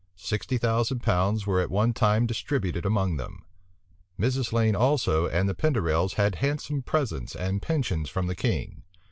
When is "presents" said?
6.81-7.35